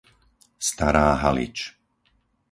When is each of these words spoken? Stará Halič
Stará 0.67 1.07
Halič 1.21 1.57